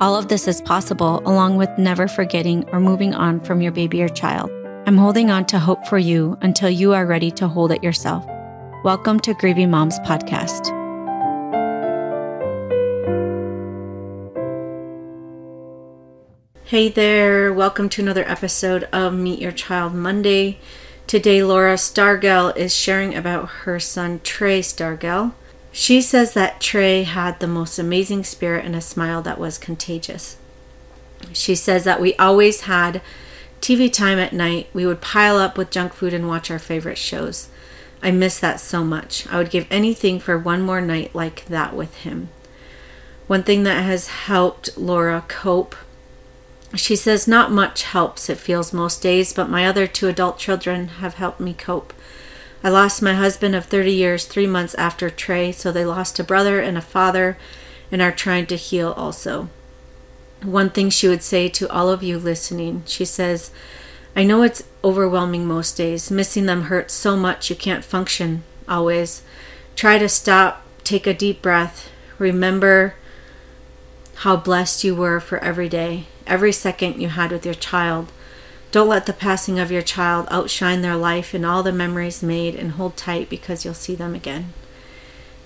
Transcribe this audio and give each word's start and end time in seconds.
All 0.00 0.14
of 0.14 0.28
this 0.28 0.46
is 0.46 0.60
possible 0.60 1.20
along 1.26 1.56
with 1.56 1.76
never 1.76 2.06
forgetting 2.06 2.68
or 2.70 2.78
moving 2.78 3.14
on 3.14 3.40
from 3.40 3.60
your 3.60 3.72
baby 3.72 4.00
or 4.00 4.08
child. 4.08 4.48
I'm 4.86 4.96
holding 4.96 5.28
on 5.28 5.44
to 5.46 5.58
hope 5.58 5.84
for 5.88 5.98
you 5.98 6.38
until 6.40 6.70
you 6.70 6.92
are 6.92 7.04
ready 7.04 7.32
to 7.32 7.48
hold 7.48 7.72
it 7.72 7.82
yourself. 7.82 8.24
Welcome 8.84 9.18
to 9.18 9.34
Grieving 9.34 9.72
Moms 9.72 9.98
Podcast. 10.06 10.68
Hey 16.62 16.88
there, 16.88 17.52
welcome 17.52 17.88
to 17.88 18.00
another 18.00 18.24
episode 18.28 18.84
of 18.92 19.14
Meet 19.14 19.40
Your 19.40 19.50
Child 19.50 19.94
Monday. 19.94 20.60
Today, 21.08 21.42
Laura 21.42 21.74
Stargel 21.74 22.56
is 22.56 22.72
sharing 22.72 23.16
about 23.16 23.48
her 23.48 23.80
son 23.80 24.20
Trey 24.22 24.60
Stargel. 24.60 25.32
She 25.78 26.02
says 26.02 26.32
that 26.32 26.60
Trey 26.60 27.04
had 27.04 27.38
the 27.38 27.46
most 27.46 27.78
amazing 27.78 28.24
spirit 28.24 28.64
and 28.64 28.74
a 28.74 28.80
smile 28.80 29.22
that 29.22 29.38
was 29.38 29.58
contagious. 29.58 30.36
She 31.32 31.54
says 31.54 31.84
that 31.84 32.00
we 32.00 32.16
always 32.16 32.62
had 32.62 33.00
TV 33.60 33.90
time 33.90 34.18
at 34.18 34.32
night. 34.32 34.68
We 34.74 34.84
would 34.86 35.00
pile 35.00 35.36
up 35.36 35.56
with 35.56 35.70
junk 35.70 35.92
food 35.92 36.12
and 36.12 36.26
watch 36.26 36.50
our 36.50 36.58
favorite 36.58 36.98
shows. 36.98 37.48
I 38.02 38.10
miss 38.10 38.40
that 38.40 38.58
so 38.58 38.82
much. 38.82 39.28
I 39.28 39.38
would 39.38 39.50
give 39.50 39.68
anything 39.70 40.18
for 40.18 40.36
one 40.36 40.62
more 40.62 40.80
night 40.80 41.14
like 41.14 41.44
that 41.44 41.76
with 41.76 41.94
him. 41.98 42.30
One 43.28 43.44
thing 43.44 43.62
that 43.62 43.84
has 43.84 44.08
helped 44.08 44.76
Laura 44.76 45.24
cope, 45.28 45.76
she 46.74 46.96
says, 46.96 47.28
not 47.28 47.52
much 47.52 47.84
helps, 47.84 48.28
it 48.28 48.38
feels 48.38 48.72
most 48.72 49.00
days, 49.00 49.32
but 49.32 49.48
my 49.48 49.64
other 49.64 49.86
two 49.86 50.08
adult 50.08 50.40
children 50.40 50.88
have 50.88 51.14
helped 51.14 51.38
me 51.38 51.54
cope. 51.54 51.92
I 52.62 52.70
lost 52.70 53.02
my 53.02 53.14
husband 53.14 53.54
of 53.54 53.66
30 53.66 53.92
years 53.92 54.24
three 54.24 54.46
months 54.46 54.74
after 54.74 55.10
Trey, 55.10 55.52
so 55.52 55.70
they 55.70 55.84
lost 55.84 56.18
a 56.18 56.24
brother 56.24 56.60
and 56.60 56.76
a 56.76 56.82
father 56.82 57.38
and 57.92 58.02
are 58.02 58.12
trying 58.12 58.46
to 58.46 58.56
heal 58.56 58.92
also. 58.96 59.48
One 60.42 60.70
thing 60.70 60.90
she 60.90 61.08
would 61.08 61.22
say 61.22 61.48
to 61.48 61.70
all 61.70 61.90
of 61.90 62.02
you 62.02 62.18
listening, 62.18 62.82
she 62.86 63.04
says, 63.04 63.50
I 64.14 64.24
know 64.24 64.42
it's 64.42 64.64
overwhelming 64.82 65.46
most 65.46 65.76
days. 65.76 66.10
Missing 66.10 66.46
them 66.46 66.62
hurts 66.62 66.94
so 66.94 67.16
much 67.16 67.50
you 67.50 67.56
can't 67.56 67.84
function 67.84 68.42
always. 68.68 69.22
Try 69.76 69.98
to 69.98 70.08
stop, 70.08 70.64
take 70.82 71.06
a 71.06 71.14
deep 71.14 71.40
breath, 71.40 71.90
remember 72.18 72.94
how 74.16 74.36
blessed 74.36 74.82
you 74.82 74.96
were 74.96 75.20
for 75.20 75.38
every 75.38 75.68
day, 75.68 76.06
every 76.26 76.52
second 76.52 77.00
you 77.00 77.08
had 77.08 77.30
with 77.30 77.44
your 77.46 77.54
child. 77.54 78.10
Don't 78.70 78.88
let 78.88 79.06
the 79.06 79.12
passing 79.12 79.58
of 79.58 79.72
your 79.72 79.82
child 79.82 80.28
outshine 80.30 80.82
their 80.82 80.96
life 80.96 81.32
and 81.32 81.46
all 81.46 81.62
the 81.62 81.72
memories 81.72 82.22
made, 82.22 82.54
and 82.54 82.72
hold 82.72 82.96
tight 82.96 83.30
because 83.30 83.64
you'll 83.64 83.74
see 83.74 83.94
them 83.94 84.14
again. 84.14 84.52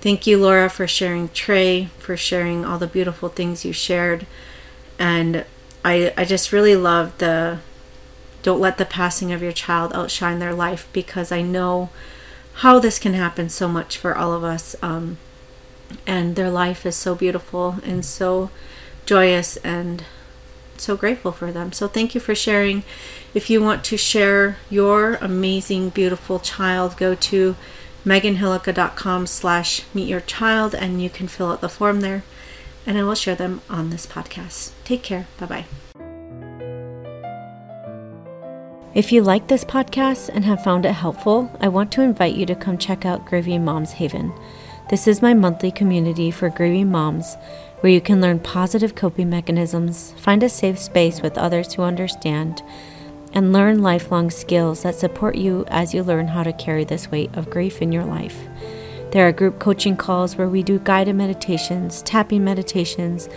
Thank 0.00 0.26
you, 0.26 0.36
Laura, 0.38 0.68
for 0.68 0.88
sharing 0.88 1.28
Trey, 1.28 1.86
for 1.98 2.16
sharing 2.16 2.64
all 2.64 2.78
the 2.78 2.88
beautiful 2.88 3.28
things 3.28 3.64
you 3.64 3.72
shared. 3.72 4.26
And 4.98 5.44
I, 5.84 6.12
I 6.16 6.24
just 6.24 6.52
really 6.52 6.74
love 6.74 7.16
the 7.18 7.60
don't 8.42 8.60
let 8.60 8.76
the 8.76 8.84
passing 8.84 9.32
of 9.32 9.42
your 9.42 9.52
child 9.52 9.92
outshine 9.94 10.40
their 10.40 10.52
life 10.52 10.88
because 10.92 11.30
I 11.30 11.42
know 11.42 11.90
how 12.54 12.80
this 12.80 12.98
can 12.98 13.14
happen 13.14 13.48
so 13.48 13.68
much 13.68 13.96
for 13.96 14.16
all 14.16 14.32
of 14.32 14.42
us. 14.42 14.74
Um, 14.82 15.18
and 16.06 16.34
their 16.34 16.50
life 16.50 16.84
is 16.84 16.96
so 16.96 17.14
beautiful 17.14 17.76
and 17.84 18.04
so 18.04 18.50
joyous 19.06 19.56
and 19.58 20.04
so 20.82 20.96
grateful 20.96 21.32
for 21.32 21.52
them. 21.52 21.72
So 21.72 21.88
thank 21.88 22.14
you 22.14 22.20
for 22.20 22.34
sharing. 22.34 22.82
If 23.34 23.48
you 23.48 23.62
want 23.62 23.84
to 23.84 23.96
share 23.96 24.56
your 24.68 25.14
amazing, 25.14 25.90
beautiful 25.90 26.38
child, 26.38 26.96
go 26.96 27.14
to 27.14 27.56
meganhillukka.com 28.04 29.26
slash 29.26 29.82
meet 29.94 30.08
your 30.08 30.20
child 30.20 30.74
and 30.74 31.02
you 31.02 31.08
can 31.08 31.28
fill 31.28 31.50
out 31.50 31.60
the 31.60 31.68
form 31.68 32.00
there 32.00 32.24
and 32.86 32.98
I 32.98 33.04
will 33.04 33.14
share 33.14 33.36
them 33.36 33.60
on 33.70 33.90
this 33.90 34.06
podcast. 34.06 34.72
Take 34.84 35.02
care. 35.02 35.26
Bye 35.38 35.46
bye. 35.46 35.64
If 38.94 39.10
you 39.10 39.22
like 39.22 39.48
this 39.48 39.64
podcast 39.64 40.28
and 40.28 40.44
have 40.44 40.62
found 40.62 40.84
it 40.84 40.92
helpful, 40.92 41.50
I 41.60 41.68
want 41.68 41.90
to 41.92 42.02
invite 42.02 42.34
you 42.34 42.44
to 42.44 42.54
come 42.54 42.76
check 42.76 43.06
out 43.06 43.24
Grieving 43.24 43.64
Moms 43.64 43.92
Haven. 43.92 44.34
This 44.92 45.08
is 45.08 45.22
my 45.22 45.32
monthly 45.32 45.70
community 45.70 46.30
for 46.30 46.50
grieving 46.50 46.90
moms 46.90 47.38
where 47.80 47.90
you 47.90 48.02
can 48.02 48.20
learn 48.20 48.38
positive 48.40 48.94
coping 48.94 49.30
mechanisms, 49.30 50.12
find 50.18 50.42
a 50.42 50.50
safe 50.50 50.78
space 50.78 51.22
with 51.22 51.38
others 51.38 51.72
who 51.72 51.80
understand, 51.80 52.62
and 53.32 53.54
learn 53.54 53.80
lifelong 53.80 54.30
skills 54.30 54.82
that 54.82 54.94
support 54.94 55.36
you 55.36 55.64
as 55.68 55.94
you 55.94 56.02
learn 56.02 56.28
how 56.28 56.42
to 56.42 56.52
carry 56.52 56.84
this 56.84 57.10
weight 57.10 57.34
of 57.34 57.48
grief 57.48 57.80
in 57.80 57.90
your 57.90 58.04
life. 58.04 58.38
There 59.12 59.26
are 59.26 59.32
group 59.32 59.58
coaching 59.58 59.96
calls 59.96 60.36
where 60.36 60.50
we 60.50 60.62
do 60.62 60.78
guided 60.78 61.16
meditations, 61.16 62.02
tapping 62.02 62.44
meditations, 62.44 63.30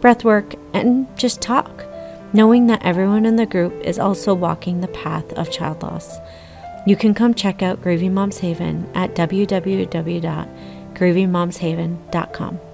breath 0.00 0.24
work, 0.24 0.56
and 0.72 1.06
just 1.16 1.40
talk, 1.40 1.84
knowing 2.32 2.66
that 2.66 2.84
everyone 2.84 3.26
in 3.26 3.36
the 3.36 3.46
group 3.46 3.72
is 3.74 4.00
also 4.00 4.34
walking 4.34 4.80
the 4.80 4.88
path 4.88 5.32
of 5.34 5.52
child 5.52 5.84
loss. 5.84 6.18
You 6.84 6.96
can 6.96 7.14
come 7.14 7.32
check 7.32 7.62
out 7.62 7.80
Grieving 7.80 8.14
Moms 8.14 8.38
Haven 8.38 8.90
at 8.92 9.14
www.grievingmomshaven.com. 10.96 12.65